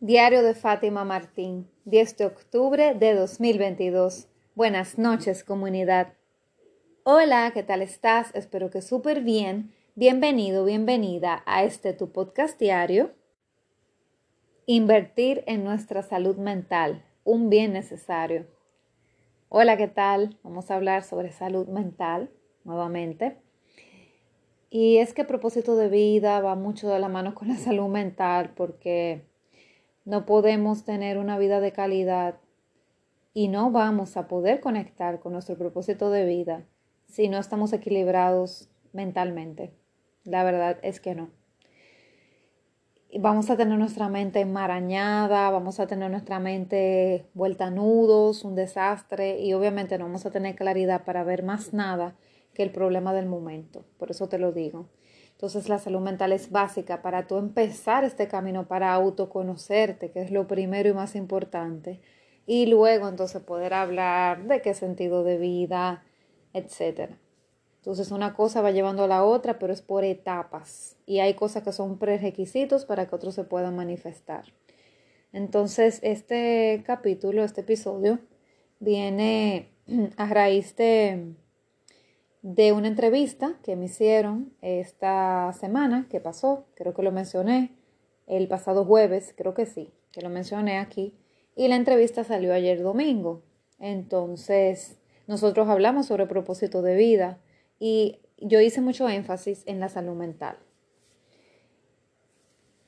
[0.00, 4.26] Diario de Fátima Martín, 10 de octubre de 2022.
[4.54, 6.14] Buenas noches, comunidad.
[7.04, 8.34] Hola, ¿qué tal estás?
[8.34, 9.72] Espero que súper bien.
[9.94, 13.12] Bienvenido, bienvenida a este tu podcast diario.
[14.66, 18.46] Invertir en nuestra salud mental, un bien necesario.
[19.48, 20.38] Hola, ¿qué tal?
[20.42, 22.30] Vamos a hablar sobre salud mental
[22.64, 23.38] nuevamente.
[24.70, 28.52] Y es que propósito de vida va mucho de la mano con la salud mental
[28.56, 29.32] porque
[30.04, 32.36] no podemos tener una vida de calidad
[33.32, 36.64] y no vamos a poder conectar con nuestro propósito de vida
[37.06, 39.72] si no estamos equilibrados mentalmente.
[40.24, 41.30] La verdad es que no.
[43.16, 48.56] Vamos a tener nuestra mente enmarañada, vamos a tener nuestra mente vuelta a nudos, un
[48.56, 52.16] desastre y obviamente no vamos a tener claridad para ver más nada
[52.54, 53.84] que el problema del momento.
[53.98, 54.88] Por eso te lo digo.
[55.34, 60.30] Entonces la salud mental es básica para tú empezar este camino para autoconocerte, que es
[60.30, 62.00] lo primero y más importante.
[62.46, 66.04] Y luego entonces poder hablar de qué sentido de vida,
[66.52, 67.10] etc.
[67.78, 70.96] Entonces una cosa va llevando a la otra, pero es por etapas.
[71.04, 74.44] Y hay cosas que son prerequisitos para que otros se puedan manifestar.
[75.32, 78.20] Entonces este capítulo, este episodio,
[78.78, 79.68] viene
[80.16, 81.34] a raíz de
[82.44, 87.72] de una entrevista que me hicieron esta semana que pasó, creo que lo mencioné
[88.26, 91.14] el pasado jueves, creo que sí, que lo mencioné aquí,
[91.56, 93.40] y la entrevista salió ayer domingo.
[93.78, 97.38] Entonces, nosotros hablamos sobre propósito de vida
[97.78, 100.58] y yo hice mucho énfasis en la salud mental.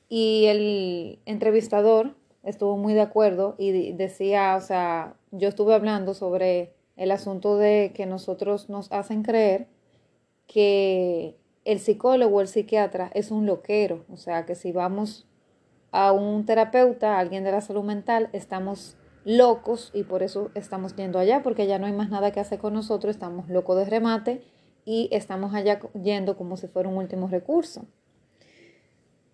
[0.07, 6.76] Y el entrevistador estuvo muy de acuerdo y decía, o sea, yo estuve hablando sobre
[6.97, 9.67] el asunto de que nosotros nos hacen creer
[10.47, 15.27] que el psicólogo o el psiquiatra es un loquero, o sea, que si vamos
[15.91, 20.95] a un terapeuta, a alguien de la salud mental, estamos locos y por eso estamos
[20.95, 23.85] yendo allá, porque ya no hay más nada que hacer con nosotros, estamos locos de
[23.85, 24.41] remate
[24.85, 27.85] y estamos allá yendo como si fuera un último recurso.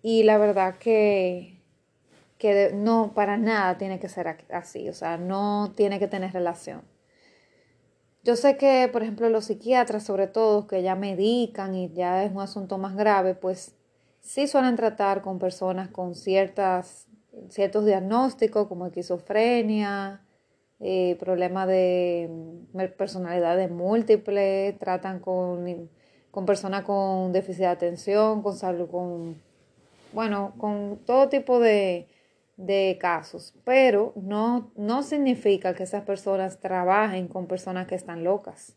[0.02, 1.60] Y la verdad que,
[2.38, 6.82] que no, para nada tiene que ser así, o sea, no tiene que tener relación.
[8.24, 12.32] Yo sé que, por ejemplo, los psiquiatras, sobre todo, que ya medican y ya es
[12.32, 13.74] un asunto más grave, pues
[14.22, 17.06] sí suelen tratar con personas con ciertas,
[17.50, 20.22] ciertos diagnósticos como esquizofrenia,
[20.80, 22.30] eh, problemas de
[22.72, 25.90] mm, personalidad múltiple, tratan con,
[26.30, 29.36] con personas con déficit de atención, con salud, con,
[30.14, 32.08] bueno, con todo tipo de,
[32.56, 38.76] de casos, pero no, no significa que esas personas trabajen con personas que están locas.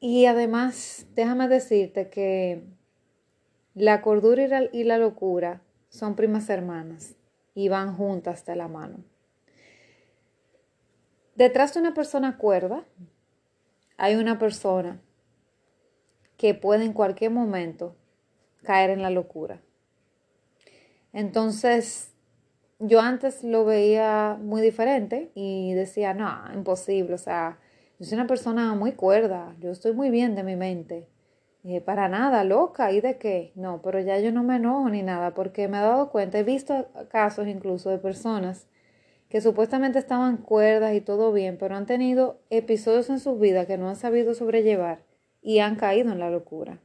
[0.00, 2.64] Y además, déjame decirte que
[3.74, 7.16] la cordura y la, y la locura son primas hermanas
[7.54, 9.04] y van juntas de la mano.
[11.34, 12.84] Detrás de una persona cuerda
[13.96, 15.00] hay una persona
[16.36, 17.96] que puede en cualquier momento
[18.62, 19.60] caer en la locura.
[21.12, 22.09] Entonces,
[22.80, 27.58] yo antes lo veía muy diferente y decía, no, imposible, o sea,
[27.98, 31.06] yo soy una persona muy cuerda, yo estoy muy bien de mi mente.
[31.84, 33.52] para nada, loca, ¿y de qué?
[33.54, 36.42] No, pero ya yo no me enojo ni nada, porque me he dado cuenta, he
[36.42, 38.66] visto casos incluso de personas
[39.28, 43.76] que supuestamente estaban cuerdas y todo bien, pero han tenido episodios en su vida que
[43.76, 45.04] no han sabido sobrellevar
[45.42, 46.80] y han caído en la locura.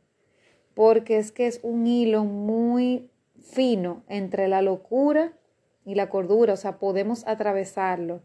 [0.75, 5.33] Porque es que es un hilo muy fino entre la locura
[5.85, 8.21] y la cordura, o sea, podemos atravesarlo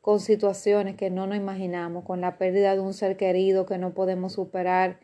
[0.00, 3.94] con situaciones que no nos imaginamos, con la pérdida de un ser querido que no
[3.94, 5.00] podemos superar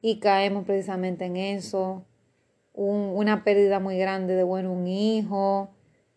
[0.00, 2.04] y caemos precisamente en eso,
[2.74, 5.70] una pérdida muy grande de, bueno, un hijo,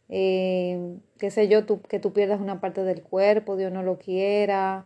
[0.09, 4.85] eh, qué sé yo, que tú pierdas una parte del cuerpo, Dios no lo quiera,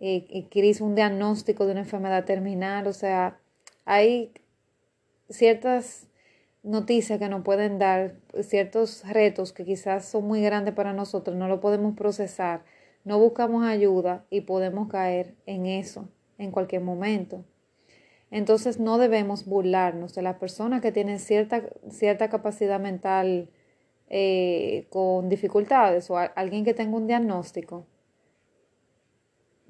[0.00, 0.48] eh,
[0.80, 3.38] un diagnóstico de una enfermedad terminal, o sea,
[3.84, 4.32] hay
[5.28, 6.08] ciertas
[6.64, 11.46] noticias que nos pueden dar, ciertos retos que quizás son muy grandes para nosotros, no
[11.46, 12.64] lo podemos procesar,
[13.04, 16.08] no buscamos ayuda y podemos caer en eso
[16.38, 17.44] en cualquier momento.
[18.30, 23.50] Entonces no debemos burlarnos de las personas que tienen cierta, cierta capacidad mental
[24.08, 27.86] eh, con dificultades o alguien que tenga un diagnóstico,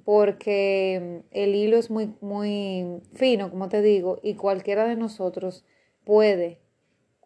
[0.05, 5.65] porque el hilo es muy, muy fino, como te digo, y cualquiera de nosotros
[6.05, 6.64] puede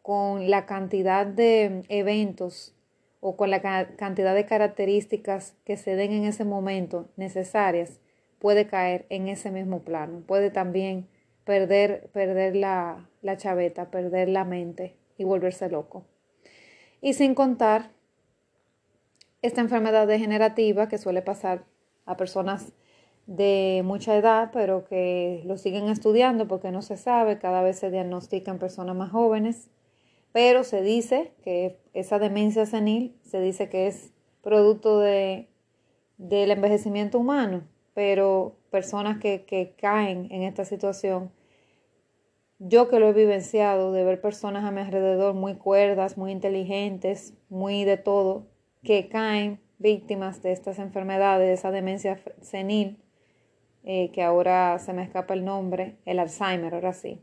[0.08, 2.74] con la cantidad de eventos
[3.20, 8.00] o con la cantidad de características que se den en ese momento necesarias,
[8.38, 10.22] puede caer en ese mismo plano.
[10.26, 11.06] Puede también
[11.44, 16.06] perder, perder la, la chaveta, perder la mente y volverse loco.
[17.02, 17.90] Y sin contar
[19.42, 21.66] esta enfermedad degenerativa que suele pasar
[22.06, 22.72] a personas
[23.26, 27.90] de mucha edad, pero que lo siguen estudiando porque no se sabe, cada vez se
[27.90, 29.68] diagnostican personas más jóvenes,
[30.32, 35.48] pero se dice que esa demencia senil, se dice que es producto de,
[36.16, 37.62] del envejecimiento humano,
[37.94, 41.32] pero personas que, que caen en esta situación,
[42.58, 47.34] yo que lo he vivenciado, de ver personas a mi alrededor muy cuerdas, muy inteligentes,
[47.48, 48.46] muy de todo,
[48.82, 52.98] que caen víctimas de estas enfermedades, de esa demencia senil,
[53.84, 57.22] eh, que ahora se me escapa el nombre, el Alzheimer, ahora sí.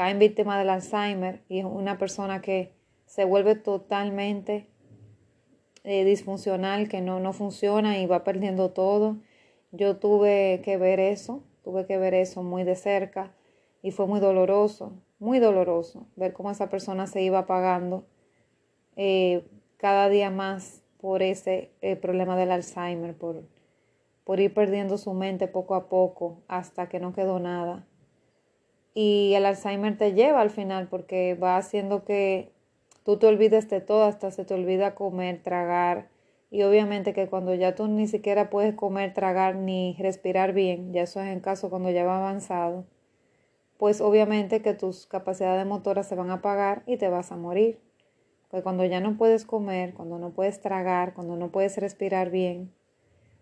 [0.00, 2.72] Caen víctimas del Alzheimer y es una persona que
[3.04, 4.66] se vuelve totalmente
[5.84, 9.18] eh, disfuncional, que no, no funciona y va perdiendo todo.
[9.72, 13.34] Yo tuve que ver eso, tuve que ver eso muy de cerca
[13.82, 18.06] y fue muy doloroso, muy doloroso ver cómo esa persona se iba apagando
[18.96, 19.44] eh,
[19.76, 23.42] cada día más por ese problema del Alzheimer, por,
[24.24, 27.86] por ir perdiendo su mente poco a poco hasta que no quedó nada.
[28.94, 32.52] Y el Alzheimer te lleva al final porque va haciendo que
[33.04, 36.08] tú te olvides de todo, hasta se te olvida comer, tragar.
[36.50, 41.02] Y obviamente que cuando ya tú ni siquiera puedes comer, tragar ni respirar bien, ya
[41.02, 42.84] eso es en caso cuando ya va avanzado,
[43.78, 47.78] pues obviamente que tus capacidades motoras se van a apagar y te vas a morir.
[48.50, 52.72] Pues cuando ya no puedes comer, cuando no puedes tragar, cuando no puedes respirar bien,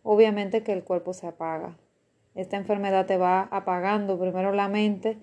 [0.02, 1.78] obviamente que el cuerpo se apaga.
[2.34, 5.18] Esta enfermedad te va apagando primero la mente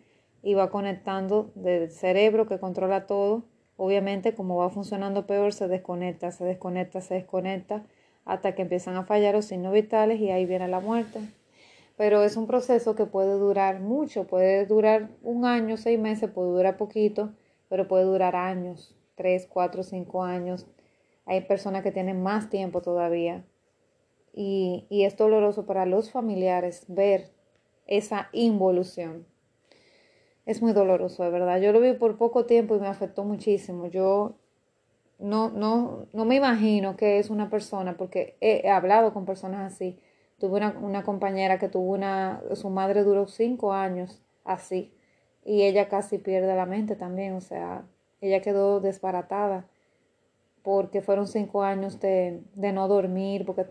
[0.45, 3.43] y va conectando del cerebro que controla todo.
[3.77, 7.83] Obviamente como va funcionando peor se desconecta, se desconecta, se desconecta
[8.25, 11.19] hasta que empiezan a fallar los signos vitales y ahí viene la muerte.
[11.97, 16.51] Pero es un proceso que puede durar mucho, puede durar un año, seis meses, puede
[16.51, 17.33] durar poquito,
[17.67, 20.67] pero puede durar años, tres, cuatro, cinco años.
[21.25, 23.43] Hay personas que tienen más tiempo todavía
[24.31, 27.31] y, es doloroso para los familiares ver
[27.87, 29.25] esa involución.
[30.45, 31.59] Es muy doloroso, de verdad.
[31.59, 33.87] Yo lo vi por poco tiempo y me afectó muchísimo.
[33.87, 34.35] Yo
[35.19, 39.99] no, no, no me imagino que es una persona, porque he, hablado con personas así.
[40.39, 44.93] Tuve una, una, compañera que tuvo una, su madre duró cinco años así
[45.45, 47.85] y ella casi pierde la mente también, o sea,
[48.19, 49.67] ella quedó desbaratada
[50.63, 53.65] porque fueron cinco años de, de no dormir, porque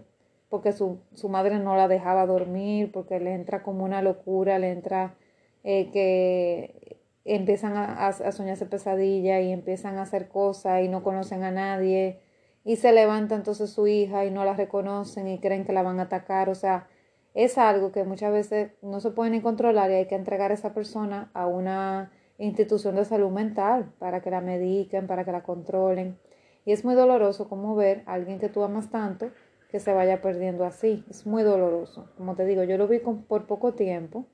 [0.48, 4.70] porque su, su, madre no la dejaba dormir, porque le entra como una locura, le
[4.70, 5.16] entra
[5.64, 11.42] eh, que empiezan a, a, soñarse pesadillas y empiezan a hacer cosas y no conocen
[11.42, 12.20] a nadie
[12.64, 16.00] y se levanta entonces su hija y no la reconocen y creen que la van
[16.00, 16.88] a atacar, o sea,
[17.34, 20.54] es algo que muchas veces no se puede ni controlar y hay que entregar a
[20.54, 25.42] esa persona a una institución de salud mental para que la mediquen, para que la
[25.42, 26.18] controlen.
[26.64, 29.30] Y es muy doloroso como ver a alguien que tú amas tanto
[29.68, 31.04] que se vaya perdiendo así.
[31.10, 32.08] Es muy doloroso.
[32.16, 34.26] Como te digo, yo lo vi por poco tiempo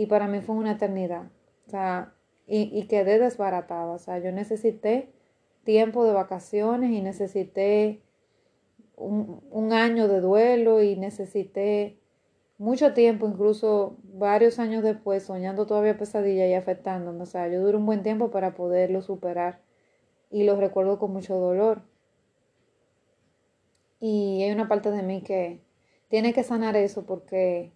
[0.00, 1.26] y para mí fue una eternidad.
[1.66, 2.14] O sea,
[2.46, 3.92] y, y quedé desbaratada.
[3.92, 5.12] O sea, yo necesité
[5.64, 8.02] tiempo de vacaciones y necesité
[8.96, 11.98] un, un año de duelo y necesité
[12.56, 17.22] mucho tiempo, incluso varios años después, soñando todavía pesadilla y afectándome.
[17.22, 19.60] O sea, yo duré un buen tiempo para poderlo superar
[20.30, 21.82] y lo recuerdo con mucho dolor.
[24.00, 25.60] Y hay una parte de mí que
[26.08, 27.74] tiene que sanar eso porque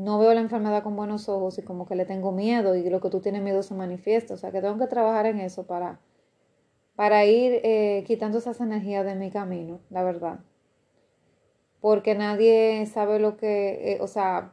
[0.00, 3.00] no veo la enfermedad con buenos ojos y como que le tengo miedo y lo
[3.00, 4.32] que tú tienes miedo se manifiesta.
[4.32, 6.00] O sea que tengo que trabajar en eso para,
[6.96, 10.40] para ir eh, quitando esas energías de mi camino, la verdad.
[11.82, 14.52] Porque nadie sabe lo que, eh, o sea,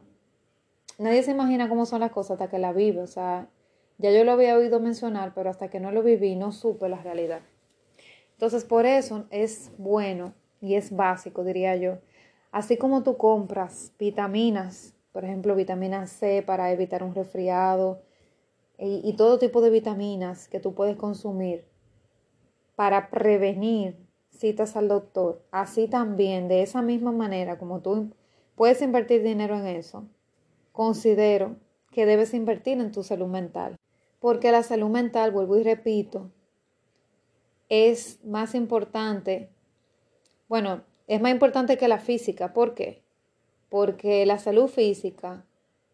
[0.97, 2.99] nadie se imagina cómo son las cosas hasta que la vive.
[2.99, 3.47] O sea,
[3.99, 6.97] ya yo lo había oído mencionar, pero hasta que no lo viví no supe la
[6.97, 7.39] realidad.
[8.33, 11.99] Entonces, por eso es bueno y es básico, diría yo.
[12.51, 18.01] Así como tú compras vitaminas, por ejemplo, vitamina C para evitar un resfriado
[18.77, 21.65] y, todo tipo de vitaminas que tú puedes consumir
[22.75, 23.97] para prevenir
[24.29, 28.11] citas al doctor, así también, de esa misma manera como tú
[28.55, 30.05] puedes invertir dinero en eso,
[30.71, 31.55] considero
[31.91, 33.75] que debes invertir en tu salud mental.
[34.19, 36.31] Porque la salud mental, vuelvo y repito,
[37.69, 39.49] es más importante
[40.47, 42.53] bueno, es más importante que la física.
[42.53, 43.03] ¿Por qué?
[43.69, 45.45] Porque la salud física,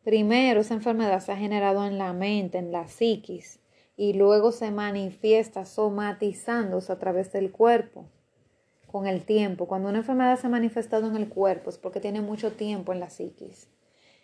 [0.03, 3.59] primero esa enfermedad se ha generado en la mente, en la psiquis,
[3.95, 8.05] y luego se manifiesta somatizándose a través del cuerpo
[8.87, 9.67] con el tiempo.
[9.67, 12.99] Cuando una enfermedad se ha manifestado en el cuerpo es porque tiene mucho tiempo en
[12.99, 13.67] la psiquis.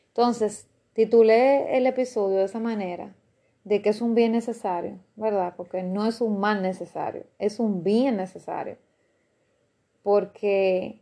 [0.08, 3.16] Entonces, titulé el episodio de esa manera,
[3.64, 5.54] de que es un bien necesario, ¿verdad?
[5.56, 8.78] Porque no es un mal necesario, es un bien necesario.
[10.02, 11.02] Porque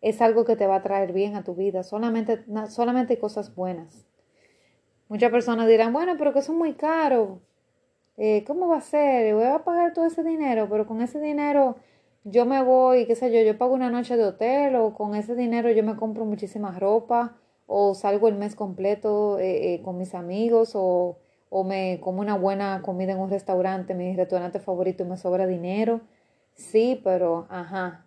[0.00, 4.06] es algo que te va a traer bien a tu vida, solamente, solamente cosas buenas.
[5.08, 7.40] Muchas personas dirán, bueno, pero que eso es muy caro.
[8.16, 9.34] Eh, ¿Cómo va a ser?
[9.34, 11.76] Voy a pagar todo ese dinero, pero con ese dinero
[12.24, 15.34] yo me voy, qué sé yo, yo pago una noche de hotel o con ese
[15.34, 20.14] dinero yo me compro muchísima ropa o salgo el mes completo eh, eh, con mis
[20.14, 25.06] amigos o, o me como una buena comida en un restaurante, mi restaurante favorito y
[25.06, 26.00] me sobra dinero.
[26.54, 28.06] Sí, pero, ajá,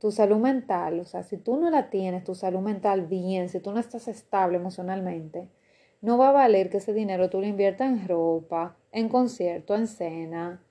[0.00, 3.60] tu salud mental, o sea, si tú no la tienes, tu salud mental bien, si
[3.60, 5.46] tú no estás estable emocionalmente,
[6.00, 9.86] no va a valer que ese dinero tú lo inviertas en ropa, en concierto, en
[9.86, 10.62] cena,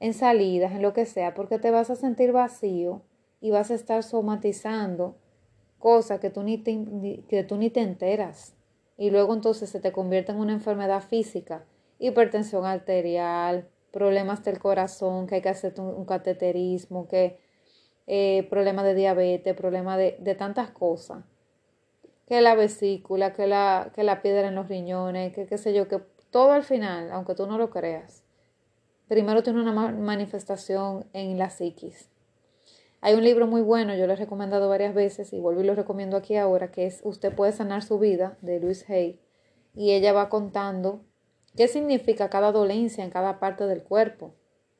[0.00, 3.02] en salidas, en lo que sea, porque te vas a sentir vacío
[3.42, 5.16] y vas a estar somatizando
[5.78, 8.54] cosas que tú ni te, que tú ni te enteras.
[8.96, 11.62] Y luego entonces se te convierte en una enfermedad física,
[11.98, 17.38] hipertensión arterial, problemas del corazón, que hay que hacer un cateterismo, que
[18.10, 21.24] eh, problemas de diabetes, problemas de, de, tantas cosas.
[22.26, 25.88] Que la vesícula, que la, que la piedra en los riñones, que qué sé yo,
[25.88, 26.00] que
[26.30, 28.24] todo al final, aunque tú no lo creas,
[29.08, 32.08] primero tiene una manifestación en la psiquis.
[33.02, 35.74] Hay un libro muy bueno, yo lo he recomendado varias veces y vuelvo y lo
[35.74, 39.20] recomiendo aquí ahora, que es Usted puede sanar su vida, de Louise Hay.
[39.74, 41.02] Y ella va contando
[41.56, 44.34] qué significa cada dolencia en cada parte del cuerpo,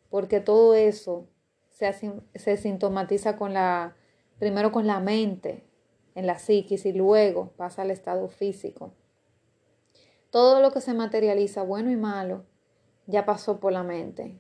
[0.09, 1.29] porque todo eso
[1.79, 3.95] se, sintomatiza con la,
[4.39, 5.65] primero con la mente,
[6.15, 8.93] en la psiquis y luego pasa al estado físico.
[10.31, 12.45] Todo lo que se materializa, bueno y malo,
[13.07, 14.39] ya pasó por la mente.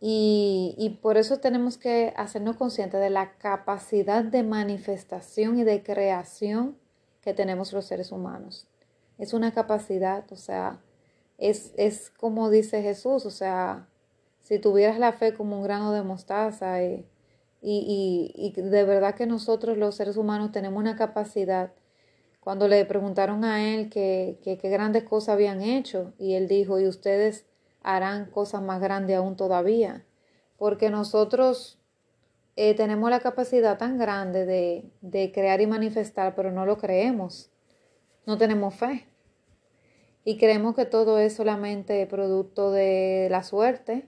[0.00, 5.82] Y, y, por eso tenemos que hacernos conscientes de la capacidad de manifestación y de
[5.82, 6.76] creación
[7.22, 8.68] que tenemos los seres humanos.
[9.16, 10.82] Es una capacidad, o sea,
[11.38, 13.88] es, es como dice Jesús, o sea,
[14.44, 17.06] si tuvieras la fe como un grano de mostaza y,
[17.62, 21.72] y, y, de verdad que nosotros los seres humanos tenemos una capacidad.
[22.40, 26.86] Cuando le preguntaron a él qué que, grandes cosas habían hecho y él dijo, y
[26.86, 27.46] ustedes
[27.82, 30.04] harán cosas más grandes aún todavía,
[30.58, 31.78] porque nosotros
[32.56, 37.50] eh, tenemos la capacidad tan grande de, de crear y manifestar, pero no lo creemos,
[38.26, 39.06] no tenemos fe.
[40.22, 44.06] Y creemos que todo es solamente producto de la suerte,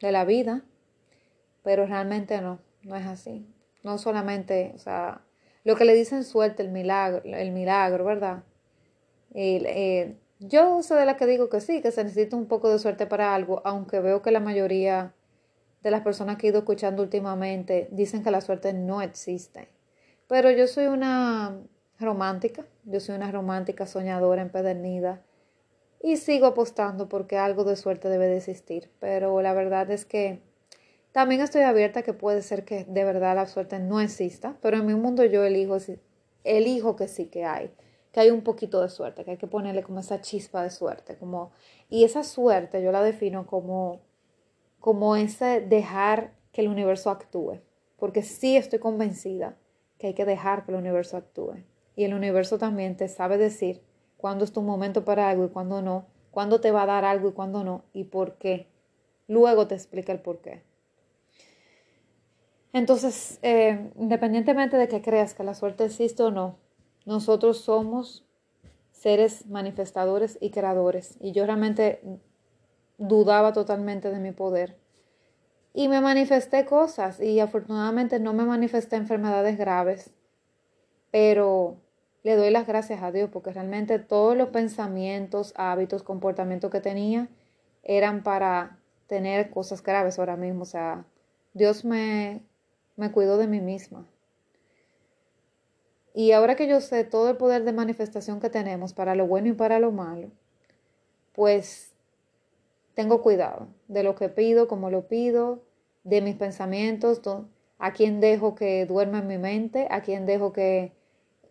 [0.00, 0.62] de la vida,
[1.62, 3.46] pero realmente no, no es así.
[3.82, 5.22] No solamente, o sea,
[5.64, 8.42] lo que le dicen suerte, el milagro, el milagro, ¿verdad?
[9.34, 12.78] Eh, yo soy de la que digo que sí, que se necesita un poco de
[12.78, 15.14] suerte para algo, aunque veo que la mayoría
[15.82, 19.68] de las personas que he ido escuchando últimamente dicen que la suerte no existe.
[20.26, 21.58] Pero yo soy una
[21.98, 25.22] romántica, yo soy una romántica soñadora empedernida
[26.08, 28.90] y sigo apostando porque algo de suerte debe de existir.
[28.98, 30.40] Pero la verdad es que
[31.12, 34.86] también estoy abierta que puede ser que de verdad la suerte no exista, pero en
[34.86, 35.76] mi mundo yo elijo,
[36.44, 37.70] elijo que sí que hay,
[38.12, 41.16] que hay un poquito de suerte, que hay que ponerle como esa chispa de suerte,
[41.16, 41.52] como
[41.90, 44.00] y esa suerte yo la defino como
[44.80, 47.60] como ese dejar que el universo actúe,
[47.96, 49.56] porque sí estoy convencida
[49.98, 51.64] que hay que dejar que el universo actúe.
[51.96, 53.82] Y el universo también te sabe decir
[54.18, 57.30] cuándo es tu momento para algo y cuándo no, cuándo te va a dar algo
[57.30, 58.68] y cuándo no, y por qué.
[59.26, 60.62] Luego te explica el por qué.
[62.72, 66.56] Entonces, eh, independientemente de que creas que la suerte existe o no,
[67.06, 68.26] nosotros somos
[68.92, 71.16] seres manifestadores y creadores.
[71.20, 72.00] Y yo realmente
[72.98, 74.76] dudaba totalmente de mi poder.
[75.72, 80.10] Y me manifesté cosas y afortunadamente no me manifesté enfermedades graves,
[81.10, 81.76] pero
[82.22, 87.28] le doy las gracias a Dios porque realmente todos los pensamientos, hábitos, comportamientos que tenía
[87.82, 90.62] eran para tener cosas graves ahora mismo.
[90.62, 91.04] O sea,
[91.54, 92.42] Dios me,
[92.96, 94.06] me cuidó de mí misma.
[96.14, 99.48] Y ahora que yo sé todo el poder de manifestación que tenemos para lo bueno
[99.48, 100.30] y para lo malo,
[101.32, 101.92] pues
[102.94, 105.62] tengo cuidado de lo que pido, como lo pido,
[106.02, 107.20] de mis pensamientos,
[107.78, 110.97] a quién dejo que duerma en mi mente, a quién dejo que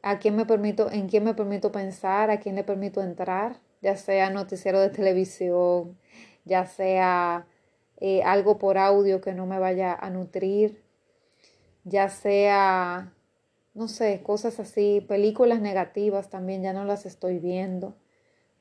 [0.09, 3.97] a quién me permito, en quién me permito pensar, a quién le permito entrar, ya
[3.97, 5.97] sea noticiero de televisión,
[6.45, 7.45] ya sea
[7.99, 10.81] eh, algo por audio que no me vaya a nutrir,
[11.83, 13.13] ya sea,
[13.73, 17.97] no sé, cosas así, películas negativas también ya no las estoy viendo,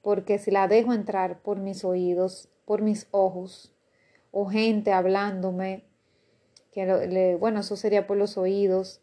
[0.02, 3.72] porque si la dejo entrar por mis oídos, por mis ojos,
[4.32, 5.84] o gente hablándome,
[6.72, 9.00] que bueno, eso sería por los oídos,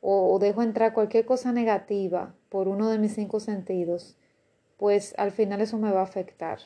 [0.00, 4.16] o, dejo entrar cualquier cosa negativa por uno de mis cinco sentidos,
[4.76, 6.58] pues al final eso me va a afectar.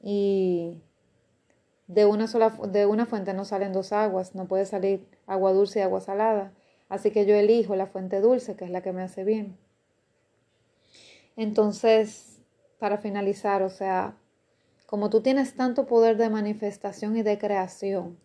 [0.00, 0.78] Y
[1.86, 5.80] de una sola de una fuente no salen dos aguas, no puede salir agua dulce
[5.80, 6.52] y agua salada.
[6.88, 9.56] Así que yo elijo la fuente dulce, que es la que me hace bien.
[11.36, 12.40] Entonces,
[12.78, 14.16] para finalizar, o sea,
[14.86, 18.18] como tú tienes tanto poder de manifestación y de creación,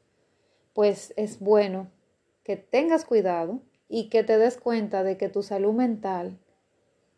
[0.74, 1.88] pues es bueno
[2.48, 6.40] que tengas cuidado y que te des cuenta de que tu salud mental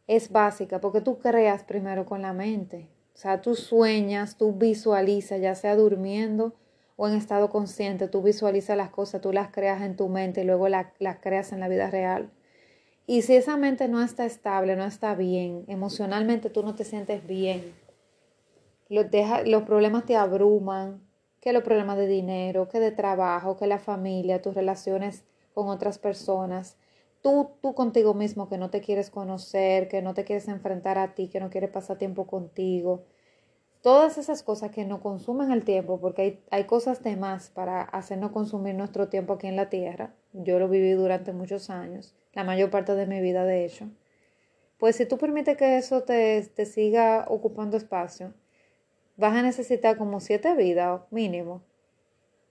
[0.08, 2.90] es básica, porque tú creas primero con la mente.
[3.14, 6.56] O sea, tú sueñas, tú visualizas, ya sea durmiendo
[6.96, 10.46] o en estado consciente, tú visualizas las cosas, tú las creas en tu mente y
[10.46, 12.32] luego las creas en la vida real.
[13.06, 17.28] Y si esa mente no está estable, no está bien, emocionalmente tú no te sientes
[17.28, 17.76] bien,
[18.90, 19.06] los,
[19.46, 21.08] los problemas te abruman,
[21.42, 26.00] que los problemas de dinero, que de trabajo, que la familia, tus relaciones con otras
[26.00, 26.78] personas,
[27.22, 31.16] tú, tú contigo mismo que no te quieres conocer, que no te quieres enfrentar a
[31.16, 33.04] ti, que no quieres pasar tiempo contigo.
[33.82, 37.82] Todas esas cosas que no consumen el tiempo, porque hay, hay cosas de más para
[37.82, 40.14] hacernos consumir nuestro tiempo aquí en la tierra.
[40.34, 43.90] Yo lo viví durante muchos años la mayor parte de mi vida de hecho,
[44.78, 48.34] pues si tú permites que eso te, te siga ocupando espacio,
[49.20, 51.62] vas a necesitar como siete vidas mínimo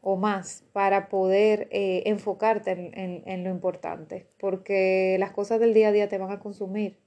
[0.00, 5.92] o más para poder eh, enfocarte en, lo importante, porque las cosas del día a
[5.92, 6.98] día te van a consumir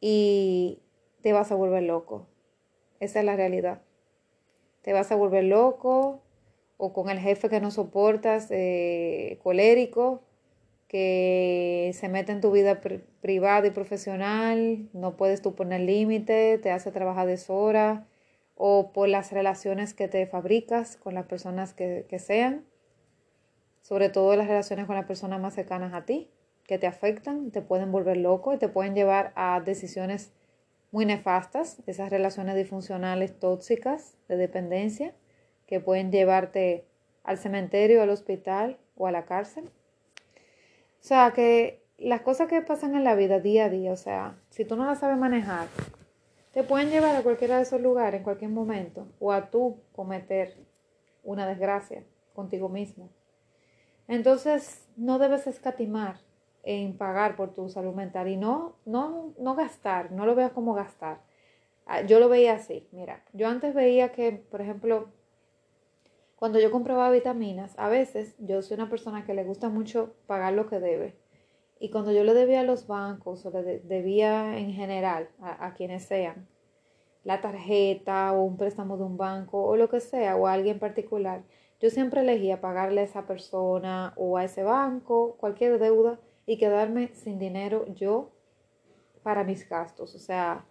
[0.00, 0.82] y
[1.22, 2.26] te vas a volver loco.
[3.00, 3.82] Esa es la realidad.
[4.82, 6.22] Te vas a volver loco
[6.76, 10.22] o con el jefe que no soportas, eh, colérico,
[10.86, 12.80] que se mete en tu vida
[13.20, 18.06] privada y profesional, no puedes tú poner límite, te hace trabajar deshora
[18.64, 22.64] o por las relaciones que te fabricas con las personas que, que sean,
[23.80, 26.30] sobre todo las relaciones con las personas más cercanas a ti,
[26.64, 30.30] que te afectan, te pueden volver loco y te pueden llevar a decisiones
[30.92, 35.12] muy nefastas, esas relaciones disfuncionales tóxicas de dependencia
[35.66, 36.84] que pueden llevarte
[37.24, 39.64] al cementerio, al hospital o a la cárcel.
[39.64, 44.36] O sea, que las cosas que pasan en la vida día a día, o sea,
[44.50, 45.66] si tú no las sabes manejar,
[46.52, 50.54] te pueden llevar a cualquiera de esos lugares en cualquier momento o a tú cometer
[51.22, 53.10] una desgracia contigo mismo.
[54.08, 56.16] Entonces, no debes escatimar
[56.62, 60.74] en pagar por tu salud mental y no, no, no gastar, no lo veas como
[60.74, 61.20] gastar.
[61.86, 65.08] Ah, yo lo veía así, mira, yo antes veía que, por ejemplo,
[66.36, 70.52] cuando yo compraba vitaminas, a veces yo soy una persona que le gusta mucho pagar
[70.52, 71.21] lo que debe.
[71.82, 76.04] Y cuando yo le debía a los bancos o le debía en general a, quienes
[76.04, 76.46] sean,
[77.24, 80.78] la tarjeta o un préstamo de un banco o lo que sea, o a alguien
[80.78, 81.42] particular,
[81.80, 87.08] yo siempre elegía pagarle a esa persona o a ese banco cualquier deuda y quedarme
[87.14, 88.30] sin dinero yo
[89.24, 90.14] para mis gastos.
[90.14, 90.64] O sea,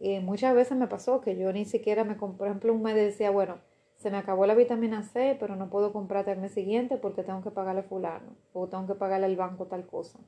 [0.00, 3.30] eh, muchas veces me pasó que yo ni siquiera me, por ejemplo, un mes decía,
[3.30, 3.60] bueno,
[4.02, 7.40] se me acabó la vitamina C, pero no puedo comprarte el mes siguiente porque tengo
[7.40, 10.18] que pagarle fulano o tengo que pagarle al banco tal cosa.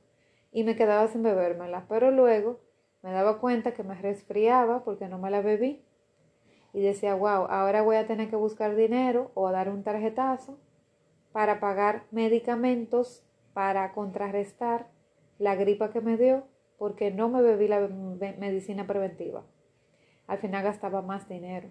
[0.53, 2.61] Y me quedaba sin bebérmela, pero luego
[3.01, 5.83] me daba cuenta que me resfriaba porque no me la bebí.
[6.71, 10.57] Y decía, wow, ahora voy a tener que buscar dinero o dar un tarjetazo
[11.33, 14.87] para pagar medicamentos para contrarrestar
[15.37, 17.89] la gripa que me dio porque no me bebí la
[18.37, 19.43] medicina preventiva.
[20.27, 21.69] Al final gastaba más dinero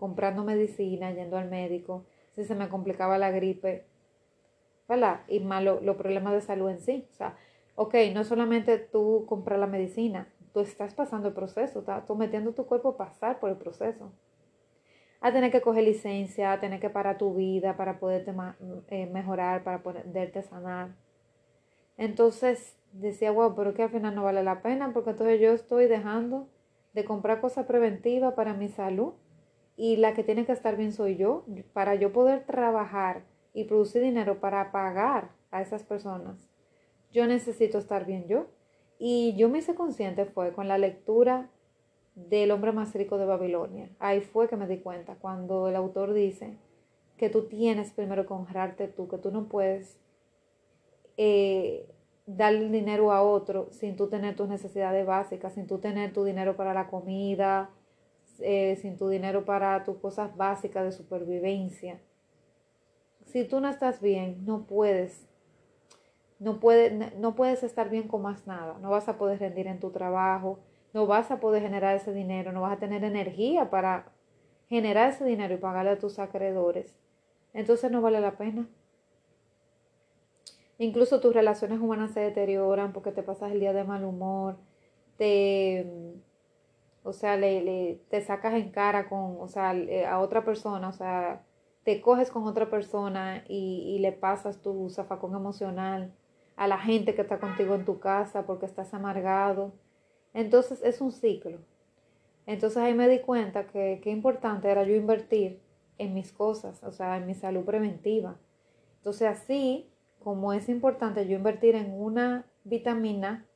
[0.00, 3.84] comprando medicina, yendo al médico, si se me complicaba la gripe,
[4.88, 5.20] ¿verdad?
[5.28, 7.06] Y más los problemas de salud en sí.
[7.12, 7.36] O sea,
[7.76, 12.66] ok, no solamente tú comprar la medicina, tú estás pasando el proceso, estás metiendo tu
[12.66, 14.10] cuerpo a pasar por el proceso.
[15.20, 18.34] A tener que coger licencia, a tener que parar tu vida para poderte
[18.88, 20.96] eh, mejorar, para poderte sanar.
[21.98, 25.86] Entonces decía, wow, pero que al final no vale la pena porque entonces yo estoy
[25.86, 26.48] dejando
[26.94, 29.12] de comprar cosas preventivas para mi salud
[29.80, 33.22] y la que tiene que estar bien soy yo para yo poder trabajar
[33.54, 36.50] y producir dinero para pagar a esas personas.
[37.12, 38.48] Yo necesito estar bien yo.
[38.98, 41.48] Y yo me hice consciente fue con la lectura
[42.14, 43.88] del hombre más rico de Babilonia.
[44.00, 46.58] Ahí fue que me di cuenta cuando el autor dice
[47.16, 49.98] que tú tienes primero que honrarte tú, que tú no puedes
[51.16, 51.88] eh,
[52.26, 56.54] darle dinero a otro sin tú tener tus necesidades básicas, sin tú tener tu dinero
[56.54, 57.70] para la comida,
[58.42, 62.00] eh, sin tu dinero para tus cosas básicas de supervivencia.
[63.26, 65.28] Si tú no estás bien, no puedes,
[66.38, 66.58] no,
[67.18, 68.78] no puedes estar bien con más nada.
[68.80, 70.58] No vas a poder rendir en tu trabajo,
[70.92, 74.12] no vas a poder generar ese dinero, no vas a tener energía para
[74.68, 76.96] generar ese dinero y pagarle a tus acreedores.
[77.52, 78.68] Entonces no vale la pena.
[80.78, 84.56] Incluso tus relaciones humanas se deterioran porque te pasas el día de mal humor,
[85.18, 86.14] te
[87.02, 89.74] o sea, le, te sacas en cara con, o sea,
[90.08, 91.42] a otra persona, o sea,
[91.84, 96.12] te coges con otra persona y, y le pasas tu zafacón emocional
[96.56, 99.72] a la gente que está contigo en tu casa porque estás amargado.
[100.34, 101.58] Entonces es un ciclo.
[102.46, 105.60] Entonces ahí me di cuenta que qué importante era yo invertir
[105.98, 108.36] en mis cosas, o sea, en mi salud preventiva.
[108.98, 113.46] Entonces así como es importante yo invertir en una vitamina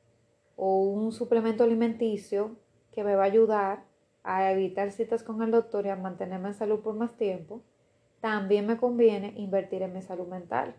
[0.55, 2.55] o un suplemento alimenticio
[2.95, 3.83] que me va a ayudar
[4.23, 7.61] a evitar citas con el doctor y a mantenerme en salud por más tiempo,
[8.21, 10.73] también me conviene invertir en mi salud mental.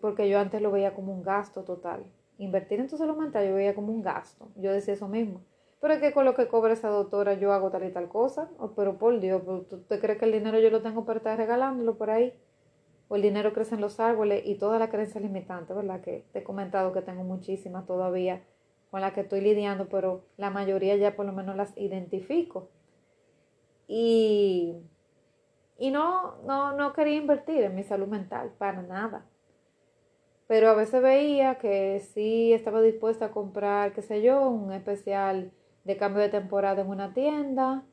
[0.00, 2.04] Porque yo antes lo veía como un gasto total.
[2.38, 4.48] Invertir en tu salud mental yo veía como un gasto.
[4.54, 5.40] Yo decía eso mismo.
[5.80, 8.50] Pero es que con lo que cobra esa doctora yo hago tal y tal cosa.
[8.58, 11.36] Oh, pero por Dios, ¿tú te crees que el dinero yo lo tengo para estar
[11.36, 12.32] regalándolo por ahí?
[13.08, 16.00] O el dinero crece en los árboles y toda la creencia limitante, ¿verdad?
[16.00, 18.42] Que te he comentado que tengo muchísimas todavía
[18.90, 22.70] con las que estoy lidiando, pero la mayoría ya por lo menos las identifico.
[23.86, 24.76] Y,
[25.78, 29.26] y no, no, no quería invertir en mi salud mental, para nada.
[30.46, 35.52] Pero a veces veía que sí estaba dispuesta a comprar, qué sé yo, un especial
[35.84, 37.84] de cambio de temporada en una tienda,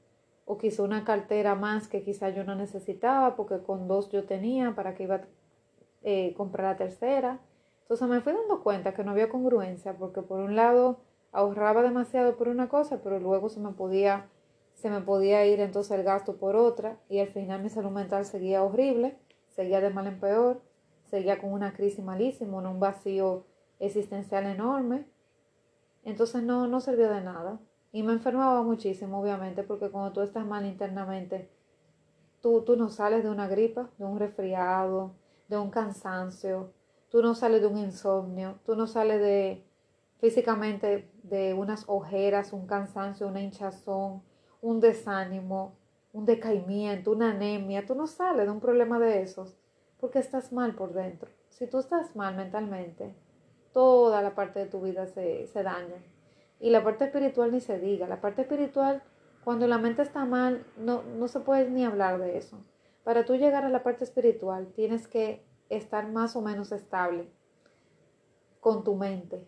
[0.46, 4.74] o quizá una cartera más que quizá yo no necesitaba, porque con dos yo tenía,
[4.76, 5.22] para que iba a
[6.04, 7.40] eh, comprar la tercera.
[7.86, 11.00] Entonces me fui dando cuenta que no había congruencia, porque por un lado
[11.32, 14.28] ahorraba demasiado por una cosa, pero luego se me podía,
[14.74, 18.26] se me podía ir entonces el gasto por otra, y al final mi salud mental
[18.26, 19.18] seguía horrible,
[19.50, 20.62] seguía de mal en peor
[21.10, 23.46] seguía con una crisis malísima, un vacío
[23.80, 25.06] existencial enorme.
[26.04, 27.60] Entonces no, no sirvió de nada.
[27.92, 31.50] Y me enfermaba muchísimo, obviamente, porque cuando tú estás mal internamente,
[32.42, 35.14] tú, tú no sales de una gripa, de un resfriado,
[35.48, 36.74] de un cansancio,
[37.16, 39.64] tú no sales de un insomnio, tú no sales de
[40.20, 44.22] físicamente de unas ojeras, un cansancio, una hinchazón,
[44.62, 45.78] un desánimo,
[46.12, 49.56] un decaimiento, una anemia, tú no sales de un problema de esos
[49.98, 51.32] porque estás mal por dentro.
[51.48, 53.16] Si tú estás mal mentalmente,
[53.72, 56.04] toda la parte de tu vida se, daña.
[56.60, 58.10] Y la parte espiritual ni se diga.
[58.10, 59.02] La parte espiritual,
[59.46, 62.60] cuando la mente está mal, no, no se puede ni hablar de eso.
[63.06, 67.30] Para tú llegar a la parte espiritual, tienes que estar más o menos estable
[68.60, 69.46] con tu mente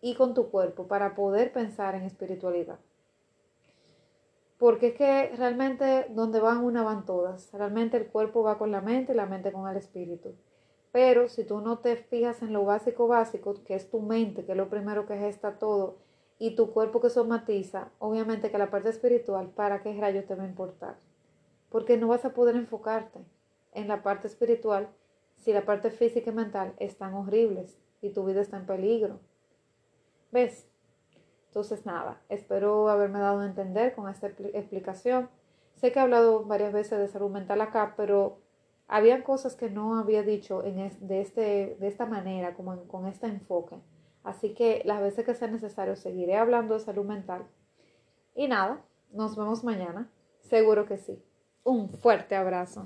[0.00, 2.78] y con tu cuerpo para poder pensar en espiritualidad.
[4.58, 7.50] Porque es que realmente donde van una van todas.
[7.52, 10.34] Realmente el cuerpo va con la mente y la mente con el espíritu.
[10.92, 14.52] Pero si tú no te fijas en lo básico básico, que es tu mente, que
[14.52, 15.96] es lo primero que gesta todo,
[16.38, 20.44] y tu cuerpo que somatiza, obviamente que la parte espiritual, ¿para qué rayos te va
[20.44, 20.96] a importar?
[21.68, 23.20] Porque no vas a poder enfocarte
[23.72, 24.88] en la parte espiritual
[25.40, 29.20] si la parte física y mental están horribles y tu vida está en peligro.
[30.30, 30.66] ¿Ves?
[31.48, 35.28] Entonces, nada, espero haberme dado a entender con esta explicación.
[35.74, 38.38] Sé que he hablado varias veces de salud mental acá, pero
[38.86, 43.26] había cosas que no había dicho en de, este, de esta manera, como con este
[43.26, 43.76] enfoque.
[44.22, 47.46] Así que las veces que sea necesario seguiré hablando de salud mental.
[48.34, 50.10] Y nada, nos vemos mañana.
[50.40, 51.22] Seguro que sí.
[51.64, 52.84] Un fuerte abrazo.